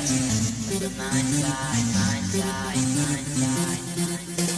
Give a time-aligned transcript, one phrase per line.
[0.00, 4.49] of the mind's eye, mind's eye, mind's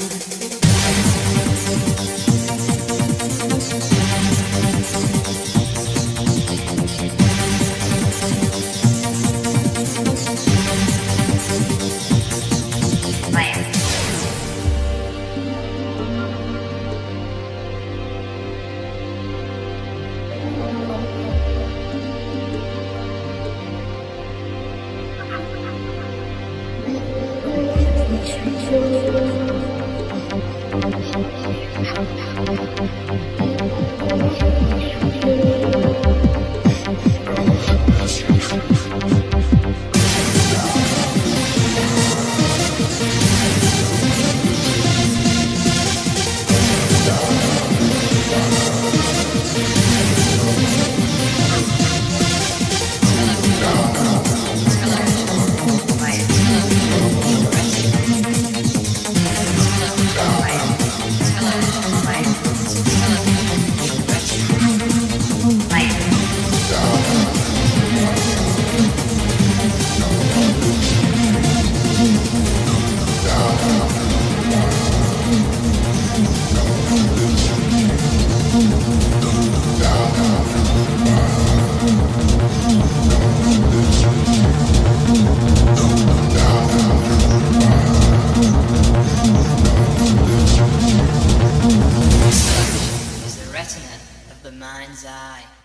[94.63, 95.62] mind's eye.